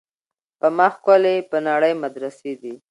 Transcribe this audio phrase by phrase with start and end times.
[0.59, 2.73] په ما ښکلي په نړۍ کي مدرسې دي